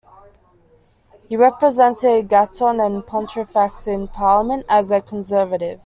[1.29, 5.79] He represented Gatton and Pontefract in Parliament as a Conservative.